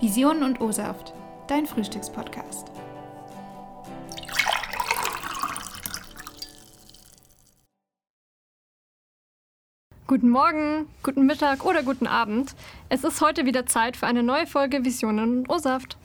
[0.00, 1.14] Visionen und O-Saft,
[1.46, 2.70] dein Frühstückspodcast.
[10.06, 12.54] Guten Morgen, guten Mittag oder guten Abend.
[12.90, 15.95] Es ist heute wieder Zeit für eine neue Folge Visionen und O-Saft.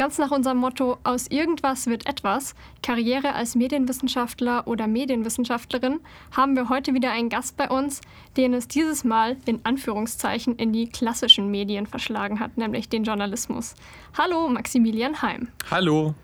[0.00, 6.00] Ganz nach unserem Motto Aus irgendwas wird etwas, Karriere als Medienwissenschaftler oder Medienwissenschaftlerin,
[6.34, 8.00] haben wir heute wieder einen Gast bei uns,
[8.38, 13.74] den es dieses Mal in Anführungszeichen in die klassischen Medien verschlagen hat, nämlich den Journalismus.
[14.16, 15.48] Hallo, Maximilian Heim.
[15.70, 16.14] Hallo.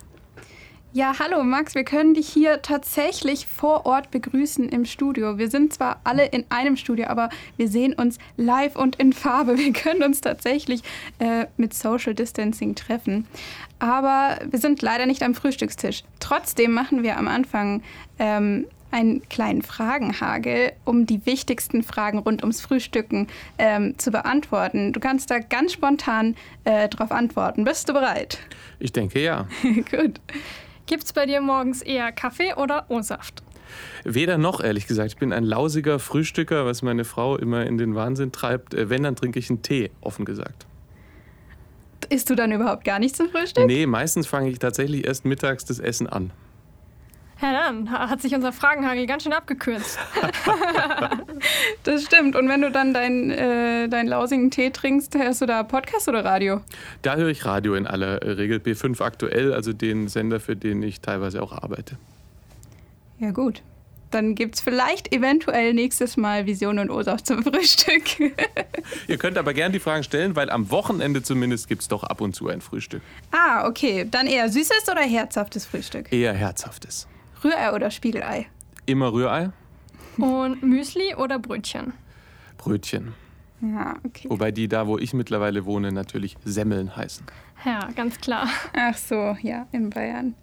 [0.96, 5.36] Ja, hallo Max, wir können dich hier tatsächlich vor Ort begrüßen im Studio.
[5.36, 7.28] Wir sind zwar alle in einem Studio, aber
[7.58, 9.58] wir sehen uns live und in Farbe.
[9.58, 10.80] Wir können uns tatsächlich
[11.18, 13.26] äh, mit Social Distancing treffen.
[13.78, 16.02] Aber wir sind leider nicht am Frühstückstisch.
[16.18, 17.82] Trotzdem machen wir am Anfang
[18.18, 23.26] ähm, einen kleinen Fragenhagel, um die wichtigsten Fragen rund ums Frühstücken
[23.58, 24.94] ähm, zu beantworten.
[24.94, 27.64] Du kannst da ganz spontan äh, drauf antworten.
[27.64, 28.38] Bist du bereit?
[28.78, 29.46] Ich denke ja.
[29.90, 30.20] Gut.
[30.86, 33.42] Gibt es bei dir morgens eher Kaffee oder O-Saft?
[34.04, 35.10] Weder noch, ehrlich gesagt.
[35.10, 38.74] Ich bin ein lausiger Frühstücker, was meine Frau immer in den Wahnsinn treibt.
[38.74, 40.66] Äh, wenn, dann trinke ich einen Tee, offen gesagt.
[42.08, 43.66] Isst du dann überhaupt gar nicht zum Frühstück?
[43.66, 46.30] Nee, meistens fange ich tatsächlich erst mittags das Essen an.
[47.40, 49.98] Ja, dann hat sich unser Fragenhagel ganz schön abgekürzt.
[51.82, 52.34] das stimmt.
[52.34, 56.24] Und wenn du dann deinen äh, dein lausigen Tee trinkst, hörst du da Podcast oder
[56.24, 56.62] Radio?
[57.02, 58.58] Da höre ich Radio in aller Regel.
[58.58, 61.98] B5 aktuell, also den Sender, für den ich teilweise auch arbeite.
[63.18, 63.62] Ja, gut.
[64.10, 68.18] Dann gibt es vielleicht eventuell nächstes Mal Vision und Ursache zum Frühstück.
[69.08, 72.20] Ihr könnt aber gerne die Fragen stellen, weil am Wochenende zumindest gibt es doch ab
[72.20, 73.02] und zu ein Frühstück.
[73.30, 74.06] Ah, okay.
[74.10, 76.12] Dann eher süßes oder herzhaftes Frühstück?
[76.12, 77.08] Eher herzhaftes.
[77.42, 78.46] Rührei oder Spiegelei?
[78.86, 79.50] Immer Rührei.
[80.18, 81.92] Und Müsli oder Brötchen?
[82.56, 83.14] Brötchen.
[83.60, 84.28] Ja, okay.
[84.28, 87.26] Wobei die da, wo ich mittlerweile wohne, natürlich Semmeln heißen.
[87.64, 88.48] Ja, ganz klar.
[88.76, 90.34] Ach so, ja, in Bayern.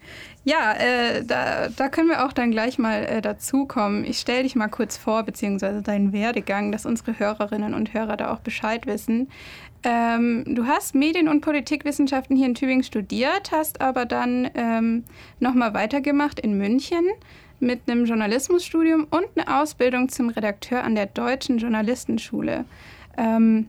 [0.43, 4.03] Ja, äh, da, da können wir auch dann gleich mal äh, dazukommen.
[4.03, 8.33] Ich stelle dich mal kurz vor, beziehungsweise deinen Werdegang, dass unsere Hörerinnen und Hörer da
[8.33, 9.29] auch Bescheid wissen.
[9.83, 15.03] Ähm, du hast Medien- und Politikwissenschaften hier in Tübingen studiert, hast aber dann ähm,
[15.39, 17.05] nochmal weitergemacht in München
[17.59, 22.65] mit einem Journalismusstudium und eine Ausbildung zum Redakteur an der Deutschen Journalistenschule.
[23.17, 23.67] Ähm,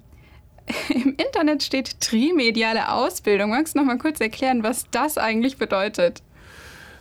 [0.89, 3.51] Im Internet steht trimediale Ausbildung.
[3.51, 6.23] Magst du noch mal kurz erklären, was das eigentlich bedeutet?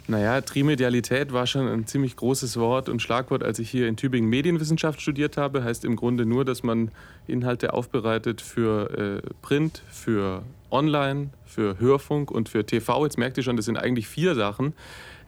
[0.08, 4.30] Naja, Trimedialität war schon ein ziemlich großes Wort und Schlagwort, als ich hier in Tübingen
[4.30, 5.64] Medienwissenschaft studiert habe.
[5.64, 6.92] Heißt im Grunde nur, dass man
[7.26, 13.06] Inhalte aufbereitet für äh, Print, für Online, für Hörfunk und für TV.
[13.06, 14.74] Jetzt merkt ihr schon, das sind eigentlich vier Sachen.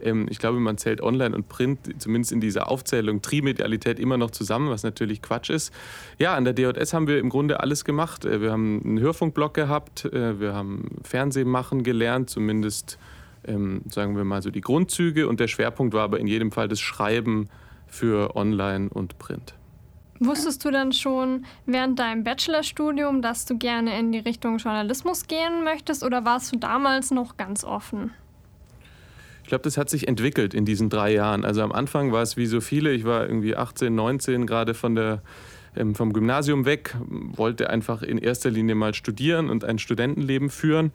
[0.02, 4.32] Ähm, ich glaube, man zählt Online und Print zumindest in dieser Aufzählung Trimedialität immer noch
[4.32, 5.74] zusammen, was natürlich Quatsch ist.
[6.20, 8.26] Ja, an der DJS haben wir im Grunde alles gemacht.
[8.26, 12.98] Äh, wir haben einen Hörfunkblog gehabt, äh, wir haben Fernsehen machen gelernt, zumindest
[13.48, 16.68] ähm, sagen wir mal so die Grundzüge und der Schwerpunkt war aber in jedem Fall
[16.68, 17.50] das Schreiben
[17.88, 19.56] für Online und Print.
[20.20, 25.64] Wusstest du dann schon während deinem Bachelorstudium, dass du gerne in die Richtung Journalismus gehen
[25.64, 28.12] möchtest oder warst du damals noch ganz offen?
[29.44, 31.46] Ich glaube, das hat sich entwickelt in diesen drei Jahren.
[31.46, 34.96] Also am Anfang war es wie so viele, ich war irgendwie 18, 19 gerade von
[34.96, 35.22] der
[35.94, 40.92] vom Gymnasium weg, wollte einfach in erster Linie mal studieren und ein Studentenleben führen.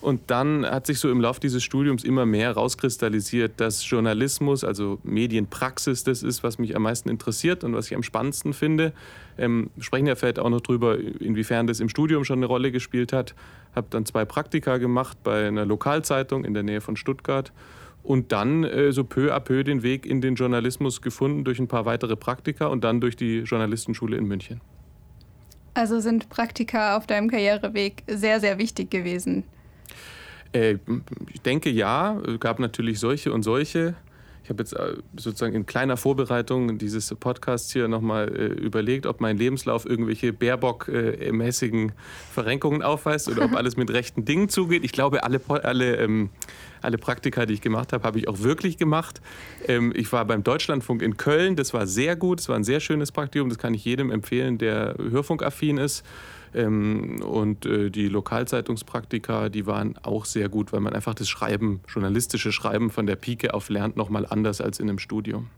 [0.00, 4.98] Und dann hat sich so im Laufe dieses Studiums immer mehr rauskristallisiert, dass Journalismus, also
[5.02, 8.92] Medienpraxis, das ist, was mich am meisten interessiert und was ich am spannendsten finde.
[9.38, 13.14] Ähm, sprechen ja vielleicht auch noch drüber, inwiefern das im Studium schon eine Rolle gespielt
[13.14, 13.34] hat.
[13.74, 17.50] Habe dann zwei Praktika gemacht bei einer Lokalzeitung in der Nähe von Stuttgart
[18.04, 21.68] und dann äh, so peu à peu den Weg in den Journalismus gefunden durch ein
[21.68, 24.60] paar weitere Praktika und dann durch die Journalistenschule in München.
[25.72, 29.42] Also sind Praktika auf deinem Karriereweg sehr, sehr wichtig gewesen?
[30.52, 30.76] Äh,
[31.32, 32.20] ich denke ja.
[32.20, 33.94] Es gab natürlich solche und solche.
[34.44, 39.22] Ich habe jetzt äh, sozusagen in kleiner Vorbereitung dieses Podcasts hier nochmal äh, überlegt, ob
[39.22, 41.92] mein Lebenslauf irgendwelche Baerbock-mäßigen
[42.30, 44.84] Verrenkungen aufweist oder ob alles mit rechten Dingen zugeht.
[44.84, 46.28] Ich glaube, alle, alle, ähm,
[46.84, 49.20] alle Praktika, die ich gemacht habe, habe ich auch wirklich gemacht.
[49.66, 51.56] Ähm, ich war beim Deutschlandfunk in Köln.
[51.56, 52.40] Das war sehr gut.
[52.40, 53.48] Das war ein sehr schönes Praktikum.
[53.48, 56.04] Das kann ich jedem empfehlen, der hörfunkaffin ist.
[56.54, 61.80] Ähm, und äh, die Lokalzeitungspraktika, die waren auch sehr gut, weil man einfach das Schreiben,
[61.88, 65.50] journalistische Schreiben von der Pike auf lernt, nochmal anders als in einem Studium.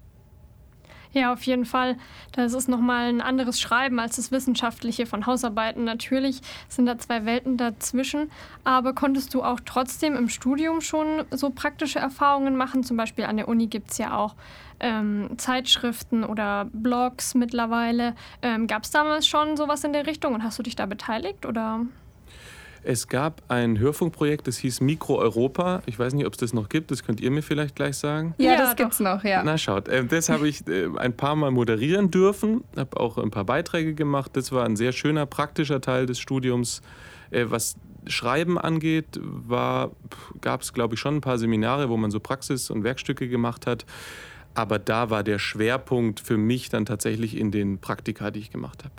[1.16, 1.96] Ja, auf jeden Fall.
[2.32, 5.82] Das ist nochmal ein anderes Schreiben als das Wissenschaftliche von Hausarbeiten.
[5.84, 8.30] Natürlich sind da zwei Welten dazwischen.
[8.64, 12.84] Aber konntest du auch trotzdem im Studium schon so praktische Erfahrungen machen?
[12.84, 14.34] Zum Beispiel an der Uni gibt es ja auch
[14.78, 18.14] ähm, Zeitschriften oder Blogs mittlerweile.
[18.42, 21.46] Ähm, Gab es damals schon sowas in der Richtung und hast du dich da beteiligt
[21.46, 21.80] oder?
[22.88, 25.82] Es gab ein Hörfunkprojekt, das hieß Mikro Europa.
[25.86, 26.92] Ich weiß nicht, ob es das noch gibt.
[26.92, 28.32] Das könnt ihr mir vielleicht gleich sagen.
[28.38, 29.42] Ja, ja das gibt es noch, ja.
[29.42, 33.32] Na schaut, äh, das habe ich äh, ein paar Mal moderieren dürfen, habe auch ein
[33.32, 34.36] paar Beiträge gemacht.
[34.36, 36.80] Das war ein sehr schöner, praktischer Teil des Studiums.
[37.32, 37.74] Äh, was
[38.06, 39.18] Schreiben angeht,
[40.40, 43.66] gab es, glaube ich, schon ein paar Seminare, wo man so Praxis- und Werkstücke gemacht
[43.66, 43.84] hat.
[44.54, 48.84] Aber da war der Schwerpunkt für mich dann tatsächlich in den Praktika, die ich gemacht
[48.84, 48.94] habe.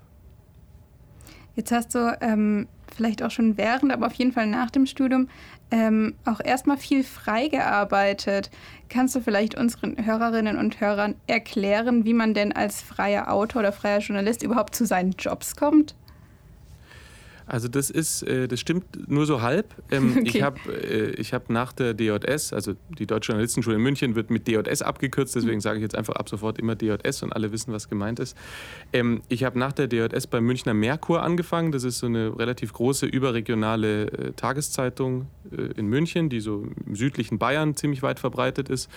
[1.55, 5.29] Jetzt hast du ähm, vielleicht auch schon während, aber auf jeden Fall nach dem Studium
[5.71, 8.49] ähm, auch erstmal viel frei gearbeitet.
[8.89, 13.71] Kannst du vielleicht unseren Hörerinnen und Hörern erklären, wie man denn als freier Autor oder
[13.71, 15.95] freier Journalist überhaupt zu seinen Jobs kommt?
[17.47, 19.73] Also das ist, äh, das stimmt nur so halb.
[19.89, 20.23] Ähm, okay.
[20.25, 24.47] Ich habe äh, hab nach der DJS, also die Deutsche Journalistenschule in München wird mit
[24.47, 27.89] DJS abgekürzt, deswegen sage ich jetzt einfach ab sofort immer DJS und alle wissen, was
[27.89, 28.37] gemeint ist.
[28.91, 31.71] Ähm, ich habe nach der DJS beim Münchner Merkur angefangen.
[31.71, 35.27] Das ist so eine relativ große überregionale äh, Tageszeitung
[35.77, 38.89] in München, die so im südlichen Bayern ziemlich weit verbreitet ist.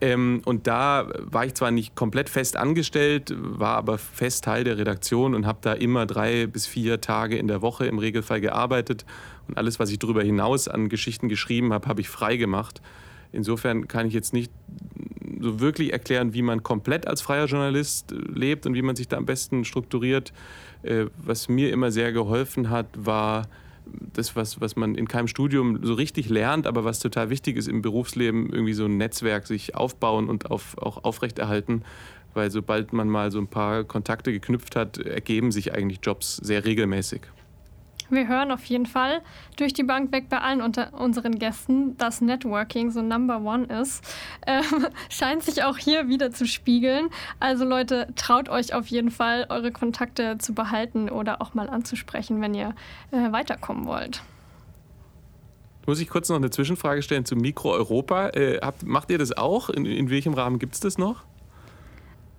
[0.00, 4.78] Ähm, und da war ich zwar nicht komplett fest angestellt, war aber fest Teil der
[4.78, 9.04] Redaktion und habe da immer drei bis vier Tage in der Woche im Regelfall gearbeitet.
[9.48, 12.80] Und alles, was ich darüber hinaus an Geschichten geschrieben habe, habe ich frei gemacht.
[13.32, 14.52] Insofern kann ich jetzt nicht
[15.40, 19.16] so wirklich erklären, wie man komplett als freier Journalist lebt und wie man sich da
[19.16, 20.32] am besten strukturiert.
[20.82, 23.46] Äh, was mir immer sehr geholfen hat, war
[24.12, 27.68] das, was, was man in keinem Studium so richtig lernt, aber was total wichtig ist
[27.68, 31.82] im Berufsleben, irgendwie so ein Netzwerk sich aufbauen und auf, auch aufrechterhalten.
[32.34, 36.64] Weil sobald man mal so ein paar Kontakte geknüpft hat, ergeben sich eigentlich Jobs sehr
[36.64, 37.22] regelmäßig.
[38.10, 39.22] Wir hören auf jeden Fall
[39.56, 44.04] durch die Bank weg bei allen unter unseren Gästen, dass Networking so Number One ist.
[44.46, 47.08] Ähm, scheint sich auch hier wieder zu spiegeln.
[47.38, 52.40] Also Leute, traut euch auf jeden Fall, eure Kontakte zu behalten oder auch mal anzusprechen,
[52.40, 52.74] wenn ihr
[53.12, 54.22] äh, weiterkommen wollt.
[55.86, 58.30] Muss ich kurz noch eine Zwischenfrage stellen zu Mikro Europa?
[58.30, 59.70] Äh, habt, macht ihr das auch?
[59.70, 61.24] In, in welchem Rahmen gibt es das noch?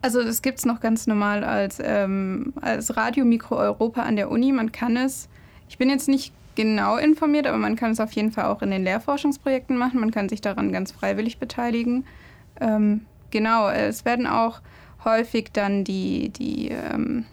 [0.02, 4.32] Also das gibt es noch ganz normal als, ähm, als Radio Mikro Europa an der
[4.32, 4.52] Uni.
[4.52, 5.30] Man kann es
[5.72, 8.72] ich bin jetzt nicht genau informiert, aber man kann es auf jeden Fall auch in
[8.72, 10.02] den Lehrforschungsprojekten machen.
[10.02, 12.04] Man kann sich daran ganz freiwillig beteiligen.
[12.60, 14.60] Ähm, genau, es werden auch
[15.06, 17.24] häufig dann die, die ähm,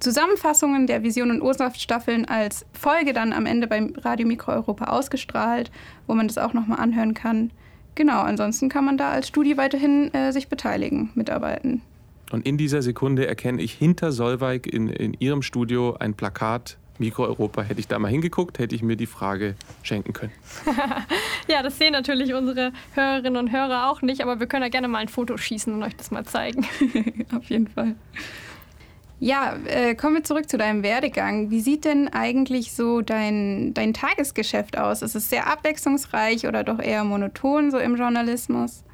[0.00, 5.70] Zusammenfassungen der Vision und Ursaft-Staffeln als Folge dann am Ende beim Radio Mikro Europa ausgestrahlt,
[6.06, 7.52] wo man das auch nochmal anhören kann.
[7.94, 11.80] Genau, ansonsten kann man da als Studie weiterhin äh, sich beteiligen, mitarbeiten.
[12.30, 17.62] Und in dieser Sekunde erkenne ich hinter Solveig in, in ihrem Studio ein Plakat Mikroeuropa,
[17.62, 20.32] hätte ich da mal hingeguckt, hätte ich mir die Frage schenken können.
[21.48, 24.88] ja, das sehen natürlich unsere Hörerinnen und Hörer auch nicht, aber wir können ja gerne
[24.88, 26.66] mal ein Foto schießen und euch das mal zeigen.
[27.36, 27.94] Auf jeden Fall.
[29.18, 31.50] Ja, äh, kommen wir zurück zu deinem Werdegang.
[31.50, 35.00] Wie sieht denn eigentlich so dein, dein Tagesgeschäft aus?
[35.00, 38.84] Ist es sehr abwechslungsreich oder doch eher monoton so im Journalismus?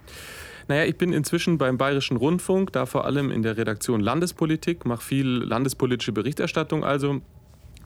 [0.68, 5.02] Naja, ich bin inzwischen beim Bayerischen Rundfunk, da vor allem in der Redaktion Landespolitik, mache
[5.02, 7.20] viel landespolitische Berichterstattung also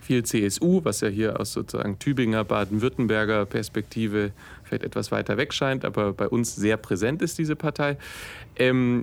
[0.07, 4.33] viel CSU, was ja hier aus sozusagen Tübinger, Baden-Württemberger Perspektive
[4.63, 7.97] vielleicht etwas weiter weg scheint, aber bei uns sehr präsent ist diese Partei.
[8.57, 9.03] Ähm,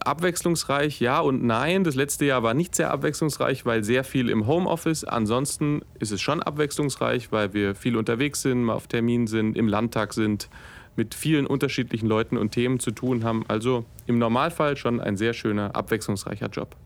[0.00, 1.84] abwechslungsreich, ja und nein.
[1.84, 5.04] Das letzte Jahr war nicht sehr abwechslungsreich, weil sehr viel im Homeoffice.
[5.04, 9.68] Ansonsten ist es schon abwechslungsreich, weil wir viel unterwegs sind, mal auf Termin sind, im
[9.68, 10.48] Landtag sind,
[10.96, 13.44] mit vielen unterschiedlichen Leuten und Themen zu tun haben.
[13.48, 16.76] Also im Normalfall schon ein sehr schöner, abwechslungsreicher Job.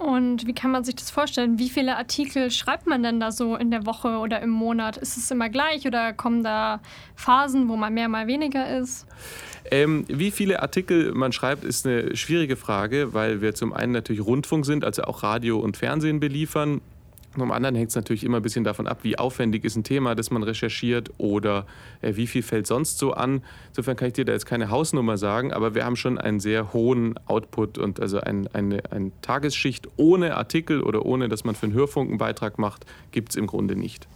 [0.00, 1.58] Und wie kann man sich das vorstellen?
[1.58, 4.96] Wie viele Artikel schreibt man denn da so in der Woche oder im Monat?
[4.96, 6.80] Ist es immer gleich oder kommen da
[7.16, 9.06] Phasen, wo man mehr, mal weniger ist?
[9.70, 14.24] Ähm, wie viele Artikel man schreibt, ist eine schwierige Frage, weil wir zum einen natürlich
[14.24, 16.80] Rundfunk sind, also auch Radio und Fernsehen beliefern.
[17.36, 20.14] Zum anderen hängt es natürlich immer ein bisschen davon ab, wie aufwendig ist ein Thema,
[20.14, 21.66] das man recherchiert oder
[22.02, 23.42] äh, wie viel fällt sonst so an.
[23.68, 26.72] Insofern kann ich dir da jetzt keine Hausnummer sagen, aber wir haben schon einen sehr
[26.72, 31.66] hohen Output und also ein, eine, eine Tagesschicht ohne Artikel oder ohne, dass man für
[31.66, 34.08] einen Hörfunk einen Beitrag macht, gibt es im Grunde nicht.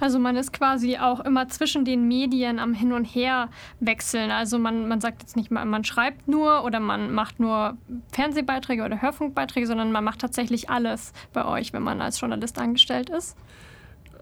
[0.00, 4.30] Also man ist quasi auch immer zwischen den Medien am Hin und Her wechseln.
[4.30, 7.76] Also man, man sagt jetzt nicht mal, man schreibt nur oder man macht nur
[8.10, 13.10] Fernsehbeiträge oder Hörfunkbeiträge, sondern man macht tatsächlich alles bei euch, wenn man als Journalist angestellt
[13.10, 13.36] ist.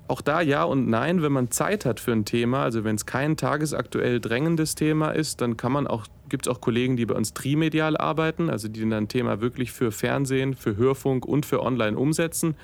[0.09, 3.07] Auch da ja und nein, wenn man Zeit hat für ein Thema, also wenn es
[3.07, 7.15] kein tagesaktuell drängendes Thema ist, dann kann man auch gibt es auch Kollegen, die bei
[7.15, 11.63] uns trimedial arbeiten, also die dann ein Thema wirklich für Fernsehen, für Hörfunk und für
[11.63, 12.55] Online umsetzen.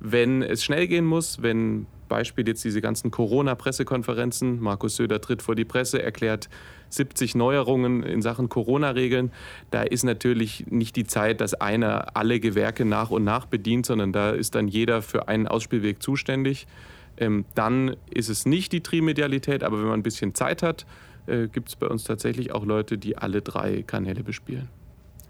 [0.00, 5.54] Wenn es schnell gehen muss, wenn Beispiel jetzt diese ganzen Corona-Pressekonferenzen, Markus Söder tritt vor
[5.54, 6.48] die Presse, erklärt
[6.90, 9.32] 70 Neuerungen in Sachen Corona-Regeln,
[9.70, 14.12] da ist natürlich nicht die Zeit, dass einer alle Gewerke nach und nach bedient, sondern
[14.12, 16.66] da ist dann jeder für einen Ausspielweg zuständig.
[17.18, 20.86] Ähm, dann ist es nicht die Trimedialität, aber wenn man ein bisschen Zeit hat,
[21.26, 24.68] äh, gibt es bei uns tatsächlich auch Leute, die alle drei Kanäle bespielen.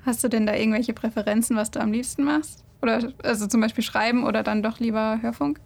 [0.05, 2.65] Hast du denn da irgendwelche Präferenzen, was du am liebsten machst?
[2.83, 5.61] Oder also zum Beispiel schreiben oder dann doch lieber Hörfunk?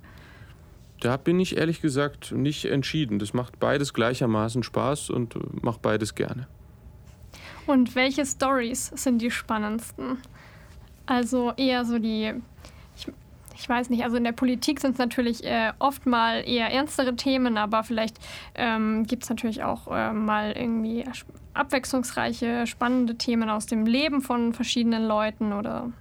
[1.01, 3.19] Da bin ich ehrlich gesagt nicht entschieden.
[3.19, 6.47] Das macht beides gleichermaßen Spaß und äh, macht beides gerne.
[7.67, 10.19] Und welche Stories sind die spannendsten?
[11.07, 12.35] Also eher so die
[13.61, 17.15] ich weiß nicht, also in der Politik sind es natürlich äh, oft mal eher ernstere
[17.15, 18.17] Themen, aber vielleicht
[18.55, 21.05] ähm, gibt es natürlich auch äh, mal irgendwie
[21.53, 25.93] abwechslungsreiche, spannende Themen aus dem Leben von verschiedenen Leuten oder.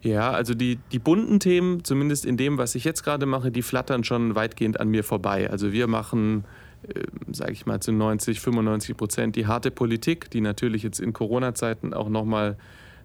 [0.00, 3.62] Ja, also die, die bunten Themen, zumindest in dem, was ich jetzt gerade mache, die
[3.62, 5.50] flattern schon weitgehend an mir vorbei.
[5.50, 6.44] Also wir machen,
[6.88, 7.02] äh,
[7.32, 11.92] sage ich mal, zu 90, 95 Prozent die harte Politik, die natürlich jetzt in Corona-Zeiten
[11.92, 12.56] auch nochmal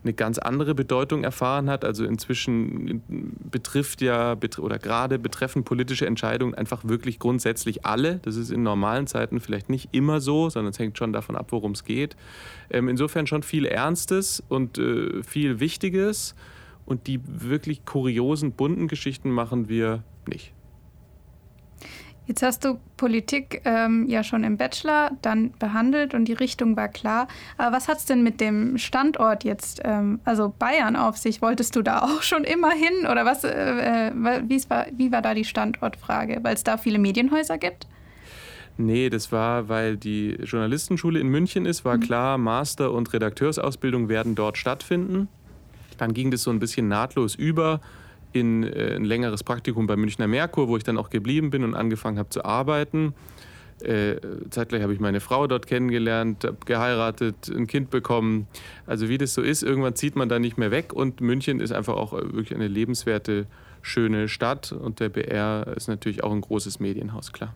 [0.04, 1.84] eine ganz andere Bedeutung erfahren hat.
[1.84, 3.04] Also inzwischen
[3.52, 8.20] betrifft ja oder gerade betreffen politische Entscheidungen einfach wirklich grundsätzlich alle.
[8.24, 11.48] Das ist in normalen Zeiten vielleicht nicht immer so, sondern es hängt schon davon ab,
[11.52, 12.16] worum es geht.
[12.70, 16.36] Ähm, insofern schon viel Ernstes und äh, viel Wichtiges.
[16.86, 20.54] Und die wirklich kuriosen, bunten Geschichten machen wir nicht.
[22.30, 26.88] Jetzt hast du Politik ähm, ja schon im Bachelor dann behandelt und die Richtung war
[26.88, 27.28] klar.
[27.58, 31.42] Aber was hat es denn mit dem Standort jetzt, ähm, also Bayern, auf sich?
[31.42, 33.08] Wolltest du da auch schon immer hin?
[33.12, 36.38] Oder was, äh, äh war, wie war da die Standortfrage?
[36.44, 37.88] Weil es da viele Medienhäuser gibt?
[38.78, 42.02] Nee, das war, weil die Journalistenschule in München ist, war mhm.
[42.02, 45.30] klar, Master- und Redakteursausbildung werden dort stattfinden.
[45.98, 47.82] Dann ging das so ein bisschen nahtlos über
[48.32, 51.76] in äh, ein längeres Praktikum bei Münchner Merkur, wo ich dann auch geblieben bin und
[51.76, 53.14] angefangen habe zu arbeiten.
[53.82, 54.18] Äh,
[54.50, 58.48] zeitgleich habe ich meine Frau dort kennengelernt, geheiratet, ein Kind bekommen.
[58.86, 61.72] Also wie das so ist, irgendwann zieht man da nicht mehr weg und München ist
[61.72, 63.48] einfach auch äh, wirklich eine lebenswerte,
[63.82, 67.56] schöne Stadt und der BR ist natürlich auch ein großes Medienhaus, klar.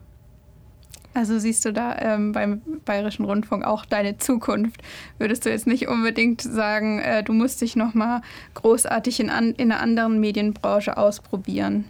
[1.13, 4.81] Also siehst du da ähm, beim Bayerischen Rundfunk auch deine Zukunft?
[5.19, 8.21] Würdest du jetzt nicht unbedingt sagen, äh, du musst dich noch mal
[8.55, 11.85] großartig in, an, in einer anderen Medienbranche ausprobieren?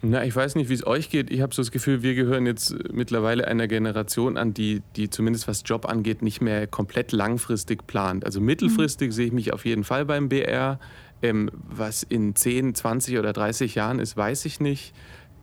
[0.00, 1.28] Na, ich weiß nicht, wie es euch geht.
[1.28, 5.48] Ich habe so das Gefühl, wir gehören jetzt mittlerweile einer Generation an, die, die zumindest
[5.48, 8.24] was Job angeht, nicht mehr komplett langfristig plant.
[8.24, 9.12] Also mittelfristig mhm.
[9.12, 10.78] sehe ich mich auf jeden Fall beim BR.
[11.20, 14.94] Ähm, was in 10, 20 oder 30 Jahren ist, weiß ich nicht.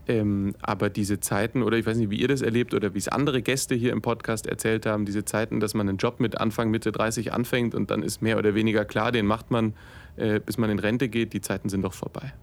[0.07, 3.07] Ähm, aber diese Zeiten, oder ich weiß nicht, wie ihr das erlebt oder wie es
[3.07, 6.69] andere Gäste hier im Podcast erzählt haben, diese Zeiten, dass man einen Job mit Anfang,
[6.69, 9.73] Mitte 30 anfängt und dann ist mehr oder weniger klar, den macht man,
[10.17, 12.33] äh, bis man in Rente geht, die Zeiten sind doch vorbei.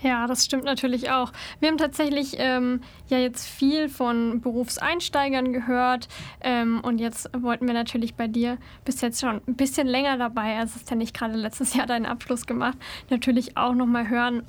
[0.00, 1.32] Ja, das stimmt natürlich auch.
[1.60, 6.08] Wir haben tatsächlich ähm, ja jetzt viel von Berufseinsteigern gehört
[6.42, 10.58] ähm, und jetzt wollten wir natürlich bei dir, bist jetzt schon ein bisschen länger dabei,
[10.58, 12.76] also hast ja nicht gerade letztes Jahr deinen Abschluss gemacht,
[13.08, 14.42] natürlich auch nochmal hören,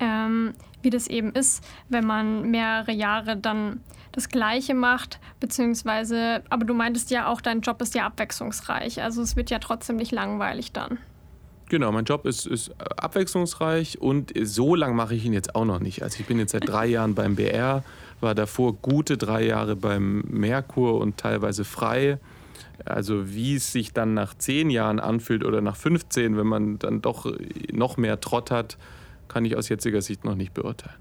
[0.00, 3.80] ähm, wie das eben ist, wenn man mehrere Jahre dann
[4.12, 9.22] das Gleiche macht, beziehungsweise, aber du meintest ja auch, dein Job ist ja abwechslungsreich, also
[9.22, 10.98] es wird ja trotzdem nicht langweilig dann.
[11.68, 15.80] Genau, mein Job ist, ist abwechslungsreich und so lang mache ich ihn jetzt auch noch
[15.80, 16.02] nicht.
[16.02, 17.84] Also ich bin jetzt seit drei Jahren beim BR,
[18.20, 22.18] war davor gute drei Jahre beim Merkur und teilweise frei.
[22.86, 27.02] Also wie es sich dann nach zehn Jahren anfühlt oder nach 15, wenn man dann
[27.02, 27.30] doch
[27.70, 28.78] noch mehr Trott hat,
[29.28, 30.96] kann ich aus jetziger Sicht noch nicht beurteilen.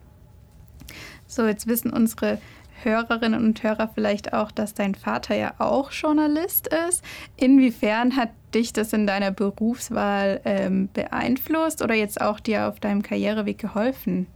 [1.26, 2.40] So, jetzt wissen unsere
[2.84, 7.04] Hörerinnen und Hörer vielleicht auch, dass dein Vater ja auch Journalist ist.
[7.36, 13.02] Inwiefern hat dich das in deiner Berufswahl ähm, beeinflusst oder jetzt auch dir auf deinem
[13.02, 14.28] Karriereweg geholfen?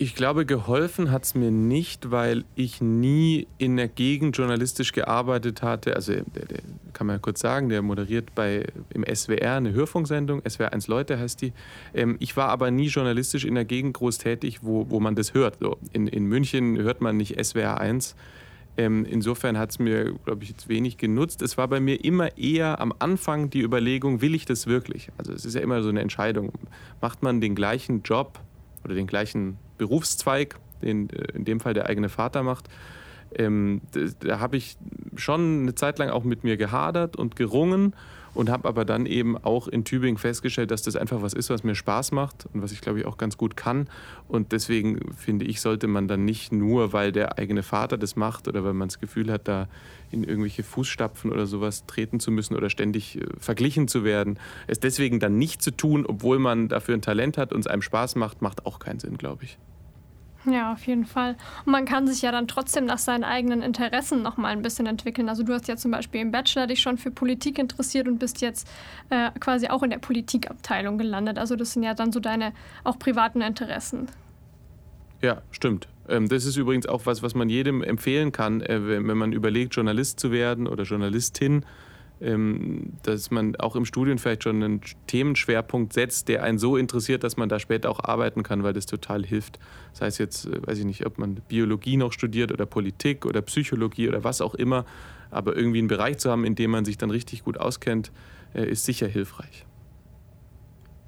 [0.00, 5.60] Ich glaube, geholfen hat es mir nicht, weil ich nie in der Gegend journalistisch gearbeitet
[5.62, 5.96] hatte.
[5.96, 6.58] Also, der, der,
[6.92, 11.18] kann man ja kurz sagen, der moderiert bei, im SWR eine Hörfunksendung, SWR 1 Leute
[11.18, 11.52] heißt die.
[11.94, 15.34] Ähm, ich war aber nie journalistisch in der Gegend groß tätig, wo, wo man das
[15.34, 15.58] hört.
[15.58, 18.14] So, in, in München hört man nicht SWR 1.
[18.76, 21.42] Ähm, insofern hat es mir, glaube ich, jetzt wenig genutzt.
[21.42, 25.08] Es war bei mir immer eher am Anfang die Überlegung, will ich das wirklich?
[25.18, 26.52] Also, es ist ja immer so eine Entscheidung.
[27.00, 28.38] Macht man den gleichen Job
[28.84, 32.68] oder den gleichen Berufszweig, den äh, in dem Fall der eigene Vater macht,
[33.36, 34.78] Ähm, da, da habe ich
[35.16, 37.92] schon eine Zeit lang auch mit mir gehadert und gerungen
[38.38, 41.64] und habe aber dann eben auch in Tübingen festgestellt, dass das einfach was ist, was
[41.64, 43.88] mir Spaß macht und was ich glaube ich auch ganz gut kann.
[44.28, 48.46] Und deswegen finde ich, sollte man dann nicht nur, weil der eigene Vater das macht
[48.46, 49.66] oder weil man das Gefühl hat, da
[50.12, 54.78] in irgendwelche Fußstapfen oder sowas treten zu müssen oder ständig äh, verglichen zu werden, es
[54.78, 58.14] deswegen dann nicht zu tun, obwohl man dafür ein Talent hat und es einem Spaß
[58.14, 59.58] macht, macht auch keinen Sinn, glaube ich.
[60.44, 61.36] Ja, auf jeden Fall.
[61.64, 64.86] Und man kann sich ja dann trotzdem nach seinen eigenen Interessen noch mal ein bisschen
[64.86, 65.28] entwickeln.
[65.28, 68.40] Also du hast ja zum Beispiel im Bachelor dich schon für Politik interessiert und bist
[68.40, 68.68] jetzt
[69.10, 71.38] äh, quasi auch in der Politikabteilung gelandet.
[71.38, 72.52] Also das sind ja dann so deine
[72.84, 74.08] auch privaten Interessen.
[75.20, 75.88] Ja, stimmt.
[76.08, 79.74] Ähm, das ist übrigens auch was, was man jedem empfehlen kann, äh, wenn man überlegt,
[79.74, 81.64] Journalist zu werden oder Journalistin
[82.20, 87.36] dass man auch im Studium vielleicht schon einen Themenschwerpunkt setzt, der einen so interessiert, dass
[87.36, 89.60] man da später auch arbeiten kann, weil das total hilft.
[89.92, 93.40] Das heißt jetzt, äh, weiß ich nicht, ob man Biologie noch studiert oder Politik oder
[93.42, 94.84] Psychologie oder was auch immer,
[95.30, 98.10] aber irgendwie einen Bereich zu haben, in dem man sich dann richtig gut auskennt,
[98.54, 99.64] äh, ist sicher hilfreich.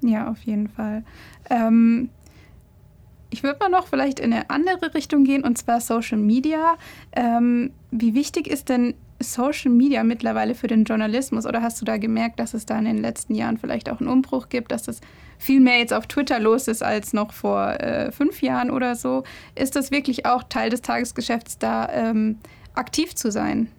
[0.01, 1.03] Ja, auf jeden Fall.
[1.49, 2.09] Ähm
[3.33, 6.75] ich würde mal noch vielleicht in eine andere Richtung gehen, und zwar Social Media.
[7.13, 11.45] Ähm, wie wichtig ist denn Social Media mittlerweile für den Journalismus?
[11.45, 14.09] Oder hast du da gemerkt, dass es da in den letzten Jahren vielleicht auch einen
[14.09, 15.01] Umbruch gibt, dass das
[15.37, 19.23] viel mehr jetzt auf Twitter los ist als noch vor äh, fünf Jahren oder so?
[19.55, 22.37] Ist das wirklich auch Teil des Tagesgeschäfts, da ähm,
[22.75, 23.69] aktiv zu sein?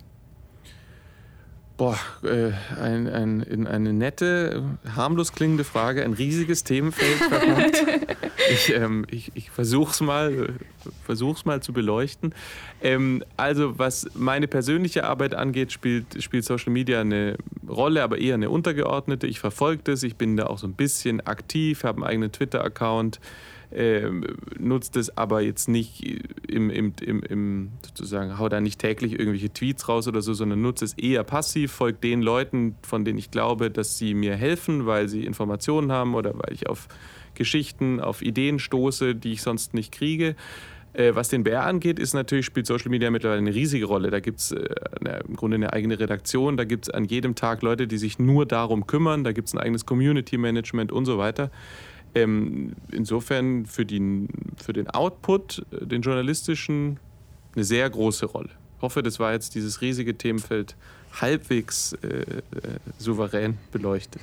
[1.83, 4.63] Boah, äh, ein, ein, in eine nette,
[4.95, 7.19] harmlos klingende Frage, ein riesiges Themenfeld
[8.53, 10.55] ich ähm, ich, ich versuche es mal,
[11.03, 12.37] versuch's mal zu beleuchten.
[12.83, 17.37] Ähm, also was meine persönliche Arbeit angeht, spielt, spielt Social Media eine
[17.69, 19.27] Rolle, aber eher eine untergeordnete.
[19.27, 23.19] Ich verfolge das, ich bin da auch so ein bisschen aktiv, habe einen eigenen Twitter-Account
[23.75, 24.11] äh,
[24.59, 26.03] nutzt es aber jetzt nicht
[26.49, 30.63] im, im, im, im, sozusagen, hau da nicht täglich irgendwelche Tweets raus oder so, sondern
[30.63, 34.87] nutzt es eher passiv, folgt den Leuten, von denen ich glaube, dass sie mir helfen,
[34.87, 36.89] weil sie Informationen haben oder weil ich auf
[37.35, 40.37] Geschichten, auf Ideen stoße, die ich sonst nicht kriege.
[40.93, 44.11] Äh, was den BR angeht, ist natürlich, spielt Social Media mittlerweile eine riesige Rolle.
[44.11, 44.67] Da gibt es äh,
[45.27, 48.45] im Grunde eine eigene Redaktion, da gibt es an jedem Tag Leute, die sich nur
[48.45, 51.51] darum kümmern, da gibt es ein eigenes Community Management und so weiter.
[52.15, 54.29] Ähm, insofern für, die,
[54.63, 56.99] für den Output, äh, den journalistischen,
[57.55, 58.51] eine sehr große Rolle.
[58.77, 60.77] Ich hoffe, das war jetzt dieses riesige Themenfeld
[61.21, 62.43] halbwegs äh, äh,
[62.99, 64.23] souverän beleuchtet.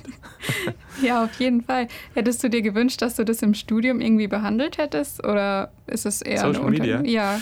[1.02, 1.88] ja, auf jeden Fall.
[2.14, 5.24] Hättest du dir gewünscht, dass du das im Studium irgendwie behandelt hättest?
[5.24, 7.02] Oder ist es eher Social eine Media?
[7.02, 7.40] Ja.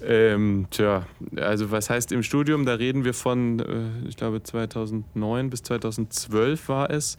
[0.00, 2.64] Ähm, tja, also was heißt im Studium?
[2.64, 7.16] Da reden wir von, äh, ich glaube 2009 bis 2012 war es.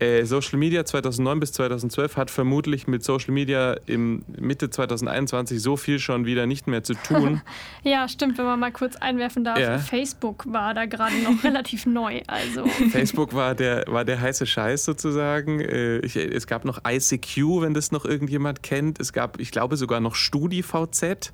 [0.00, 5.76] Äh, Social Media 2009 bis 2012 hat vermutlich mit Social Media im Mitte 2021 so
[5.76, 7.42] viel schon wieder nicht mehr zu tun.
[7.84, 9.58] ja, stimmt, wenn man mal kurz einwerfen darf.
[9.58, 9.78] Ja.
[9.78, 12.22] Facebook war da gerade noch relativ neu.
[12.26, 12.66] Also.
[12.90, 15.60] Facebook war der, war der heiße Scheiß sozusagen.
[15.60, 18.98] Äh, ich, es gab noch ICQ, wenn das noch irgendjemand kennt.
[18.98, 21.32] Es gab, ich glaube, sogar noch StudiVZ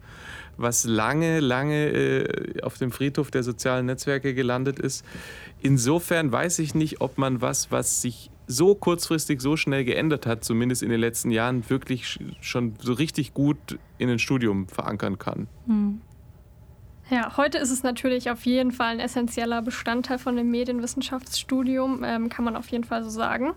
[0.56, 5.04] was lange, lange äh, auf dem Friedhof der sozialen Netzwerke gelandet ist.
[5.62, 10.44] Insofern weiß ich nicht, ob man was, was sich so kurzfristig so schnell geändert hat,
[10.44, 15.46] zumindest in den letzten Jahren, wirklich schon so richtig gut in ein Studium verankern kann.
[15.66, 16.00] Hm.
[17.10, 22.28] Ja, heute ist es natürlich auf jeden Fall ein essentieller Bestandteil von dem Medienwissenschaftsstudium, ähm,
[22.28, 23.52] kann man auf jeden Fall so sagen.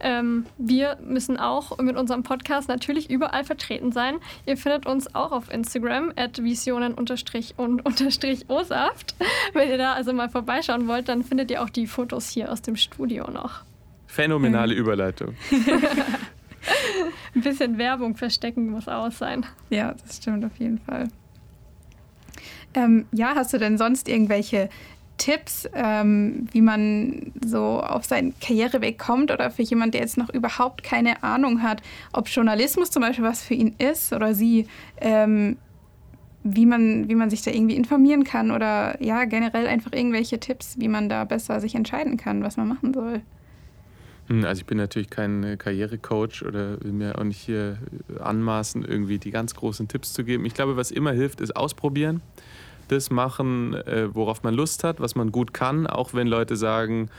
[0.00, 4.16] Ähm, wir müssen auch mit unserem Podcast natürlich überall vertreten sein.
[4.46, 7.10] Ihr findet uns auch auf Instagram at visionen und
[8.48, 9.14] osaft.
[9.52, 12.62] Wenn ihr da also mal vorbeischauen wollt, dann findet ihr auch die Fotos hier aus
[12.62, 13.64] dem Studio noch.
[14.14, 15.34] Phänomenale Überleitung.
[17.34, 19.44] Ein bisschen Werbung verstecken muss auch sein.
[19.70, 21.08] Ja, das stimmt auf jeden Fall.
[22.74, 24.68] Ähm, ja, hast du denn sonst irgendwelche
[25.16, 30.30] Tipps, ähm, wie man so auf seinen Karriereweg kommt oder für jemanden, der jetzt noch
[30.30, 34.68] überhaupt keine Ahnung hat, ob Journalismus zum Beispiel was für ihn ist oder sie,
[35.00, 35.56] ähm,
[36.44, 40.78] wie, man, wie man sich da irgendwie informieren kann oder ja, generell einfach irgendwelche Tipps,
[40.78, 43.22] wie man da besser sich entscheiden kann, was man machen soll?
[44.28, 48.20] Hm, also ich bin natürlich kein äh, Karrierecoach oder will mir auch nicht hier äh,
[48.20, 50.44] anmaßen, irgendwie die ganz großen Tipps zu geben.
[50.46, 52.22] Ich glaube, was immer hilft, ist ausprobieren.
[52.88, 57.10] Das machen, äh, worauf man Lust hat, was man gut kann, auch wenn Leute sagen,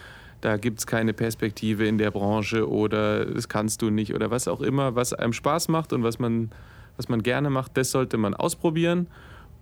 [0.41, 4.47] da gibt es keine Perspektive in der Branche oder das kannst du nicht oder was
[4.47, 6.51] auch immer, was einem Spaß macht und was man,
[6.97, 9.07] was man gerne macht, das sollte man ausprobieren.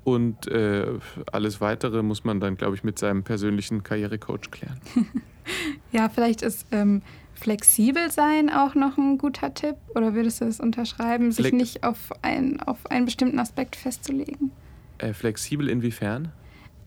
[0.04, 0.86] Und äh,
[1.32, 4.82] alles Weitere muss man dann, glaube ich, mit seinem persönlichen Karrierecoach klären.
[5.94, 7.02] ja, vielleicht ist ähm,
[7.34, 9.76] flexibel sein auch noch ein guter Tipp?
[9.96, 14.52] Oder würdest du es unterschreiben, sich Flex nicht auf, ein, auf einen bestimmten Aspekt festzulegen?
[15.00, 16.32] Äh, flexibel inwiefern?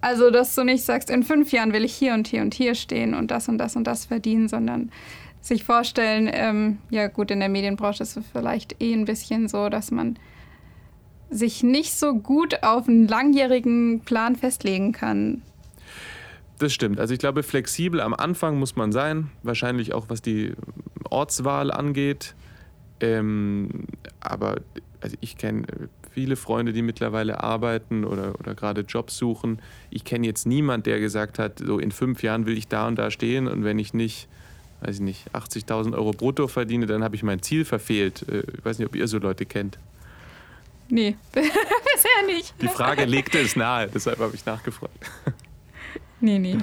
[0.01, 2.75] Also, dass du nicht sagst, in fünf Jahren will ich hier und hier und hier
[2.75, 4.91] stehen und das und das und das verdienen, sondern
[5.41, 9.69] sich vorstellen, ähm, ja gut, in der Medienbranche ist es vielleicht eh ein bisschen so,
[9.69, 10.19] dass man
[11.31, 15.43] sich nicht so gut auf einen langjährigen Plan festlegen kann.
[16.59, 16.99] Das stimmt.
[16.99, 20.55] Also ich glaube, flexibel am Anfang muss man sein, wahrscheinlich auch was die
[21.11, 22.35] Ortswahl angeht.
[23.01, 23.87] Ähm,
[24.21, 24.57] aber
[25.01, 25.67] also ich kenne
[26.13, 29.61] viele Freunde, die mittlerweile arbeiten oder, oder gerade Jobs suchen.
[29.91, 32.97] Ich kenne jetzt niemanden, der gesagt hat, so in fünf Jahren will ich da und
[32.97, 34.27] da stehen und wenn ich nicht,
[34.81, 38.25] weiß ich nicht, 80.000 Euro brutto verdiene, dann habe ich mein Ziel verfehlt.
[38.31, 39.79] Äh, ich weiß nicht, ob ihr so Leute kennt.
[40.89, 42.55] Nee, bisher nicht.
[42.63, 44.95] Die Frage legte es nahe, deshalb habe ich nachgefragt.
[46.21, 46.59] Nee, nee.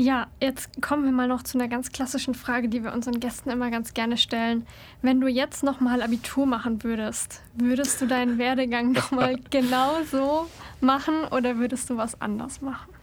[0.00, 3.50] Ja, jetzt kommen wir mal noch zu einer ganz klassischen Frage, die wir unseren Gästen
[3.50, 4.64] immer ganz gerne stellen.
[5.02, 10.48] Wenn du jetzt nochmal Abitur machen würdest, würdest du deinen Werdegang nochmal genauso
[10.80, 12.94] machen oder würdest du was anders machen?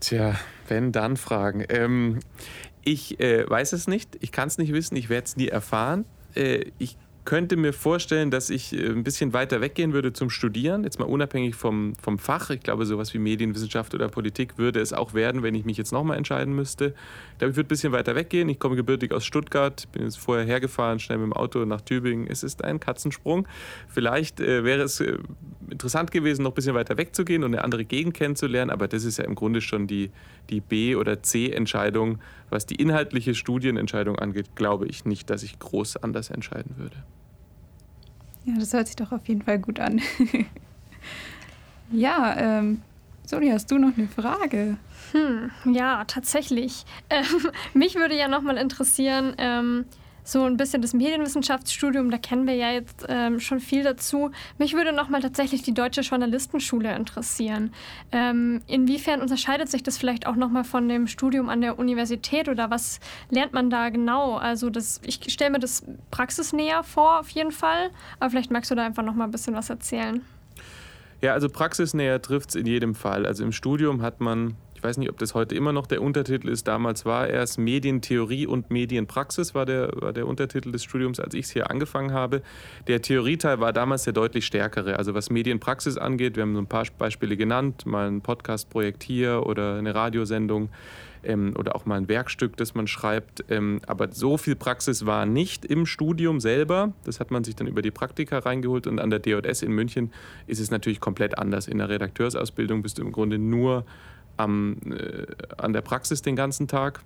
[0.00, 0.34] Tja,
[0.68, 1.64] wenn dann Fragen.
[1.70, 2.20] Ähm,
[2.84, 6.04] ich äh, weiß es nicht, ich kann es nicht wissen, ich werde es nie erfahren.
[6.34, 10.84] Äh, ich könnte mir vorstellen, dass ich äh, ein bisschen weiter weggehen würde zum Studieren,
[10.84, 12.50] jetzt mal unabhängig vom, vom Fach.
[12.50, 15.92] Ich glaube, sowas wie Medienwissenschaft oder Politik würde es auch werden, wenn ich mich jetzt
[15.92, 16.94] nochmal entscheiden müsste.
[17.32, 18.48] Ich glaube, ich würde ein bisschen weiter weggehen.
[18.48, 22.26] Ich komme gebürtig aus Stuttgart, bin jetzt vorher hergefahren, schnell mit dem Auto nach Tübingen.
[22.26, 23.46] Es ist ein Katzensprung.
[23.88, 25.18] Vielleicht äh, wäre es äh,
[25.70, 29.18] interessant gewesen, noch ein bisschen weiter wegzugehen und eine andere Gegend kennenzulernen, aber das ist
[29.18, 30.10] ja im Grunde schon die,
[30.50, 32.18] die B- oder C-Entscheidung.
[32.50, 37.02] Was die inhaltliche Studienentscheidung angeht, glaube ich nicht, dass ich groß anders entscheiden würde.
[38.44, 40.00] Ja, das hört sich doch auf jeden Fall gut an.
[41.92, 42.82] ja, ähm,
[43.24, 44.78] Soli, hast du noch eine Frage?
[45.12, 46.84] Hm, ja, tatsächlich.
[47.10, 49.84] Ähm, mich würde ja nochmal interessieren, ähm,
[50.24, 54.30] so ein bisschen das Medienwissenschaftsstudium, da kennen wir ja jetzt ähm, schon viel dazu.
[54.58, 57.72] Mich würde nochmal tatsächlich die Deutsche Journalistenschule interessieren.
[58.12, 62.70] Ähm, inwiefern unterscheidet sich das vielleicht auch nochmal von dem Studium an der Universität oder
[62.70, 64.36] was lernt man da genau?
[64.36, 68.74] Also das, ich stelle mir das praxisnäher vor auf jeden Fall, aber vielleicht magst du
[68.74, 70.22] da einfach nochmal ein bisschen was erzählen.
[71.20, 73.26] Ja, also praxisnäher trifft es in jedem Fall.
[73.26, 76.48] Also im Studium hat man ich weiß nicht, ob das heute immer noch der Untertitel
[76.48, 76.66] ist.
[76.66, 81.44] Damals war erst Medientheorie und Medienpraxis, war der, war der Untertitel des Studiums, als ich
[81.44, 82.42] es hier angefangen habe.
[82.88, 84.98] Der Theorieteil war damals der deutlich stärkere.
[84.98, 89.46] Also was Medienpraxis angeht, wir haben so ein paar Beispiele genannt, mal ein Podcastprojekt hier
[89.46, 90.68] oder eine Radiosendung.
[91.24, 93.44] Ähm, oder auch mal ein Werkstück, das man schreibt.
[93.48, 96.92] Ähm, aber so viel Praxis war nicht im Studium selber.
[97.04, 98.88] Das hat man sich dann über die Praktika reingeholt.
[98.88, 100.12] Und an der DJS in München
[100.48, 101.68] ist es natürlich komplett anders.
[101.68, 103.84] In der Redakteursausbildung bist du im Grunde nur
[104.36, 107.00] am, äh, an der Praxis den ganzen Tag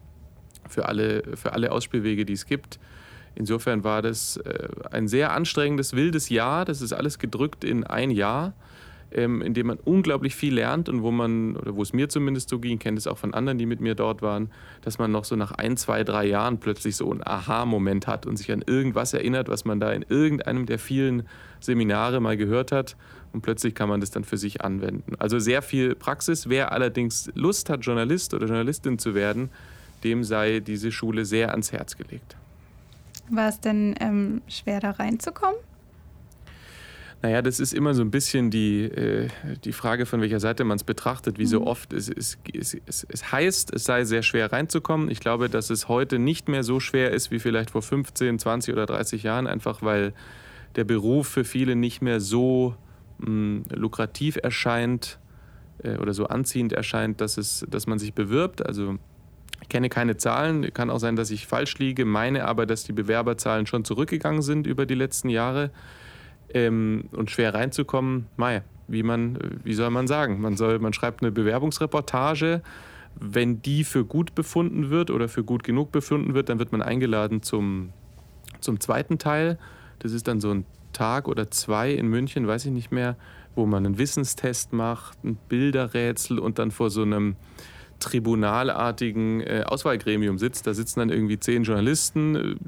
[0.69, 2.79] für alle, für alle Ausspielwege, die es gibt.
[3.35, 6.65] Insofern war das äh, ein sehr anstrengendes, wildes Jahr.
[6.65, 8.55] Das ist alles gedrückt in ein Jahr,
[9.13, 12.49] ähm, in dem man unglaublich viel lernt und wo man, oder wo es mir zumindest
[12.49, 15.25] so ging, kenne es auch von anderen, die mit mir dort waren, dass man noch
[15.25, 19.13] so nach ein, zwei, drei Jahren plötzlich so einen Aha-Moment hat und sich an irgendwas
[19.13, 21.25] erinnert, was man da in irgendeinem der vielen
[21.61, 22.97] Seminare mal gehört hat
[23.33, 25.15] und plötzlich kann man das dann für sich anwenden.
[25.19, 26.49] Also sehr viel Praxis.
[26.49, 29.51] Wer allerdings Lust hat, Journalist oder Journalistin zu werden,
[30.05, 32.37] dem sei diese Schule sehr ans Herz gelegt.
[33.31, 35.59] War es denn ähm, schwer da reinzukommen?
[37.23, 39.29] Naja, das ist immer so ein bisschen die, äh,
[39.65, 41.49] die Frage, von welcher Seite man es betrachtet, wie mhm.
[41.49, 41.93] so oft.
[41.93, 45.11] Es, es, es, es heißt, es sei sehr schwer reinzukommen.
[45.11, 48.73] Ich glaube, dass es heute nicht mehr so schwer ist wie vielleicht vor 15, 20
[48.73, 50.13] oder 30 Jahren, einfach weil
[50.77, 52.77] der Beruf für viele nicht mehr so
[53.19, 55.19] mh, lukrativ erscheint
[55.83, 58.65] äh, oder so anziehend erscheint, dass, es, dass man sich bewirbt.
[58.65, 58.99] Also
[59.63, 62.93] ich kenne keine Zahlen, kann auch sein, dass ich falsch liege, meine aber, dass die
[62.93, 65.71] Bewerberzahlen schon zurückgegangen sind über die letzten Jahre.
[66.55, 70.41] Ähm, und schwer reinzukommen, mei, wie man, wie soll man sagen?
[70.41, 72.63] Man, soll, man schreibt eine Bewerbungsreportage,
[73.19, 76.83] wenn die für gut befunden wird oder für gut genug befunden wird, dann wird man
[76.83, 77.93] eingeladen zum,
[78.61, 79.59] zum zweiten Teil.
[79.99, 83.17] Das ist dann so ein Tag oder zwei in München, weiß ich nicht mehr,
[83.55, 87.37] wo man einen Wissenstest macht, ein Bilderrätsel und dann vor so einem
[87.99, 90.67] tribunalartigen äh, Auswahlgremium sitzt.
[90.67, 92.59] Da sitzen dann irgendwie zehn Journalisten.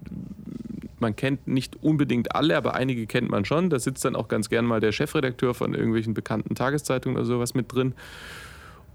[0.98, 3.70] Man kennt nicht unbedingt alle, aber einige kennt man schon.
[3.70, 7.54] Da sitzt dann auch ganz gern mal der Chefredakteur von irgendwelchen bekannten Tageszeitungen oder sowas
[7.54, 7.94] mit drin.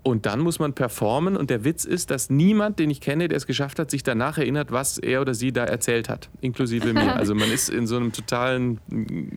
[0.04, 1.38] Und dann muss man performen.
[1.38, 4.38] Und der Witz ist, dass niemand, den ich kenne, der es geschafft hat, sich danach
[4.38, 7.14] erinnert, was er oder sie da erzählt hat, inklusive mir.
[7.24, 8.80] Also man ist in so einem totalen,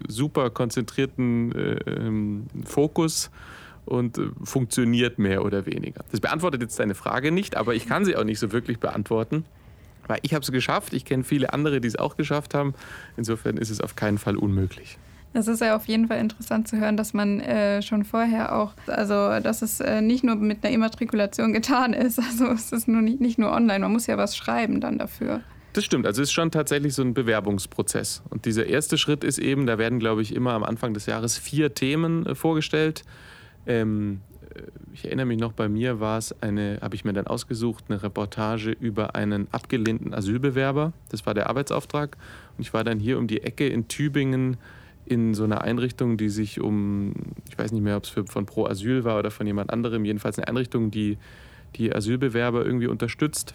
[0.09, 3.31] super konzentrierten äh, ähm, Fokus
[3.85, 6.05] und äh, funktioniert mehr oder weniger.
[6.11, 9.45] Das beantwortet jetzt deine Frage nicht, aber ich kann sie auch nicht so wirklich beantworten.
[10.09, 12.75] Weil ich habe es geschafft, ich kenne viele andere, die es auch geschafft haben.
[13.17, 14.99] Insofern ist es auf keinen Fall unmöglich.
[15.37, 18.73] Es ist ja auf jeden Fall interessant zu hören, dass man äh, schon vorher auch,
[18.87, 22.19] also dass es äh, nicht nur mit einer Immatrikulation getan ist.
[22.19, 25.43] Also es ist nur nicht, nicht nur online, man muss ja was schreiben dann dafür.
[25.75, 28.23] Das stimmt, also es ist schon tatsächlich so ein Bewerbungsprozess.
[28.31, 31.37] Und dieser erste Schritt ist eben, da werden, glaube ich, immer am Anfang des Jahres
[31.37, 33.03] vier Themen äh, vorgestellt.
[33.67, 34.23] Ähm,
[34.55, 34.63] äh,
[34.95, 38.03] ich erinnere mich noch, bei mir war es eine, habe ich mir dann ausgesucht, eine
[38.03, 40.95] Reportage über einen abgelehnten Asylbewerber.
[41.11, 42.17] Das war der Arbeitsauftrag.
[42.57, 44.57] Und ich war dann hier um die Ecke in Tübingen
[45.07, 47.15] in so einer Einrichtung, die sich um,
[47.49, 50.39] ich weiß nicht mehr, ob es von Pro Asyl war oder von jemand anderem, jedenfalls
[50.39, 51.17] eine Einrichtung, die
[51.77, 53.55] die Asylbewerber irgendwie unterstützt.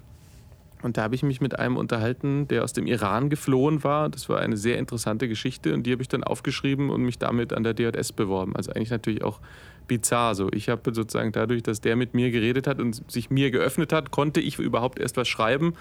[0.82, 4.10] Und da habe ich mich mit einem unterhalten, der aus dem Iran geflohen war.
[4.10, 7.54] Das war eine sehr interessante Geschichte und die habe ich dann aufgeschrieben und mich damit
[7.54, 8.56] an der DJS beworben.
[8.56, 9.40] Also eigentlich natürlich auch
[9.88, 10.50] bizarr so.
[10.52, 14.12] Ich habe sozusagen dadurch, dass der mit mir geredet hat und sich mir geöffnet hat,
[14.12, 15.74] konnte ich überhaupt erst was schreiben,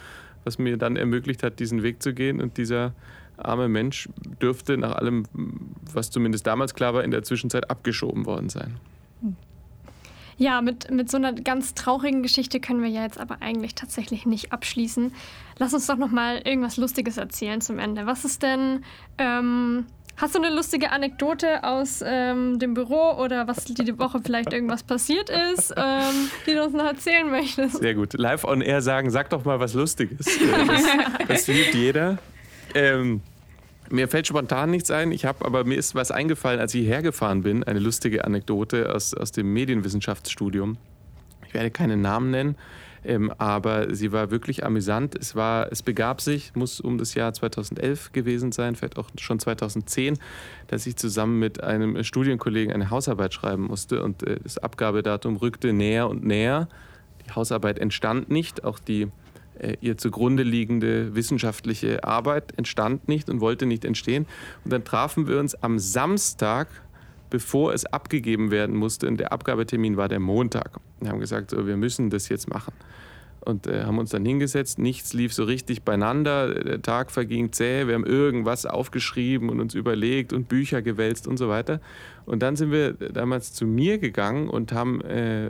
[0.44, 2.40] was mir dann ermöglicht hat, diesen Weg zu gehen.
[2.40, 2.92] Und dieser
[3.44, 4.08] arme Mensch
[4.40, 5.24] dürfte nach allem,
[5.92, 8.78] was zumindest damals klar war, in der Zwischenzeit abgeschoben worden sein.
[10.40, 14.24] Ja, mit, mit so einer ganz traurigen Geschichte können wir ja jetzt aber eigentlich tatsächlich
[14.24, 15.12] nicht abschließen.
[15.58, 18.06] Lass uns doch noch mal irgendwas Lustiges erzählen zum Ende.
[18.06, 18.82] Was ist denn,
[19.18, 19.84] ähm,
[20.16, 24.82] hast du eine lustige Anekdote aus ähm, dem Büro oder was die Woche vielleicht irgendwas
[24.82, 27.76] passiert ist, ähm, die du uns noch erzählen möchtest?
[27.76, 28.14] Sehr gut.
[28.14, 30.26] Live on Air sagen, sag doch mal was Lustiges.
[30.66, 32.16] Das, das liebt jeder.
[32.74, 33.20] Ähm,
[33.90, 35.12] mir fällt spontan nichts ein.
[35.12, 37.64] Ich habe aber mir ist was eingefallen, als ich hierher gefahren bin.
[37.64, 40.78] Eine lustige Anekdote aus, aus dem Medienwissenschaftsstudium.
[41.46, 42.54] Ich werde keinen Namen nennen,
[43.04, 45.16] ähm, aber sie war wirklich amüsant.
[45.16, 49.40] Es, war, es begab sich, muss um das Jahr 2011 gewesen sein, vielleicht auch schon
[49.40, 50.16] 2010,
[50.68, 55.72] dass ich zusammen mit einem Studienkollegen eine Hausarbeit schreiben musste und äh, das Abgabedatum rückte
[55.72, 56.68] näher und näher.
[57.26, 59.08] Die Hausarbeit entstand nicht, auch die
[59.80, 64.26] ihr zugrunde liegende wissenschaftliche Arbeit entstand nicht und wollte nicht entstehen.
[64.64, 66.68] Und dann trafen wir uns am Samstag,
[67.30, 69.06] bevor es abgegeben werden musste.
[69.06, 70.80] Und der Abgabetermin war der Montag.
[71.00, 72.72] Wir haben gesagt, so, wir müssen das jetzt machen.
[73.42, 74.78] Und äh, haben uns dann hingesetzt.
[74.78, 76.52] Nichts lief so richtig beieinander.
[76.62, 77.86] Der Tag verging zäh.
[77.86, 81.80] Wir haben irgendwas aufgeschrieben und uns überlegt und Bücher gewälzt und so weiter.
[82.26, 85.48] Und dann sind wir damals zu mir gegangen und haben äh,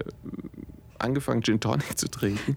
[1.00, 2.56] angefangen, Gin Tonic zu trinken.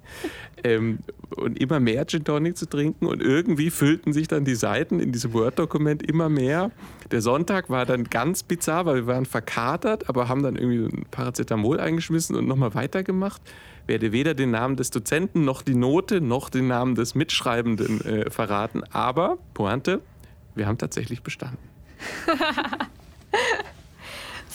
[0.63, 0.99] ähm,
[1.35, 3.05] und immer mehr Gin Tonic zu trinken.
[3.05, 6.71] Und irgendwie füllten sich dann die Seiten in diesem Word-Dokument immer mehr.
[7.11, 11.05] Der Sonntag war dann ganz bizarr, weil wir waren verkatert, aber haben dann irgendwie ein
[11.11, 13.41] Paracetamol eingeschmissen und nochmal weitergemacht.
[13.85, 18.29] Werde weder den Namen des Dozenten noch die Note noch den Namen des Mitschreibenden äh,
[18.29, 18.83] verraten.
[18.91, 20.01] Aber, Pointe,
[20.55, 21.57] wir haben tatsächlich bestanden.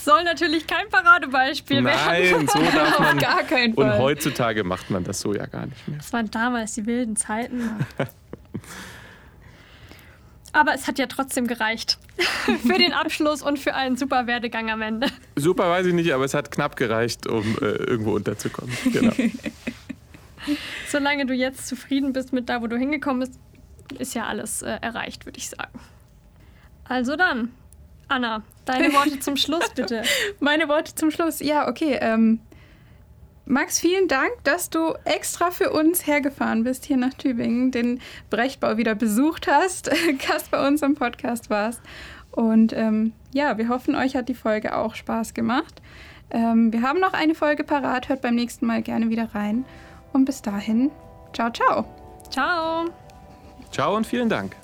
[0.04, 2.46] soll natürlich kein Paradebeispiel Nein, werden.
[2.46, 3.18] Nein, so darf man.
[3.18, 3.92] gar keinen Fall.
[3.92, 5.98] Und heutzutage macht man das so ja gar nicht mehr.
[5.98, 7.70] Das waren damals die wilden Zeiten.
[10.52, 11.98] Aber es hat ja trotzdem gereicht.
[12.66, 15.08] für den Abschluss und für einen super Werdegang am Ende.
[15.36, 18.76] Super weiß ich nicht, aber es hat knapp gereicht, um äh, irgendwo unterzukommen.
[18.92, 19.12] Genau.
[20.88, 23.38] Solange du jetzt zufrieden bist mit da, wo du hingekommen bist,
[24.00, 25.78] ist ja alles äh, erreicht, würde ich sagen.
[26.84, 27.52] Also dann,
[28.08, 30.02] Anna, deine Worte zum Schluss bitte.
[30.40, 31.40] Meine Worte zum Schluss.
[31.40, 31.98] Ja, okay.
[32.00, 32.40] Ähm,
[33.44, 38.76] Max, vielen Dank, dass du extra für uns hergefahren bist hier nach Tübingen, den Brechbau
[38.76, 39.90] wieder besucht hast,
[40.28, 41.80] Gast bei uns im Podcast warst.
[42.30, 45.80] Und ähm, ja, wir hoffen, euch hat die Folge auch Spaß gemacht.
[46.30, 49.64] Ähm, wir haben noch eine Folge parat, hört beim nächsten Mal gerne wieder rein.
[50.12, 50.90] Und bis dahin,
[51.32, 51.86] ciao, ciao.
[52.30, 52.84] Ciao.
[53.70, 54.54] Ciao und vielen Dank.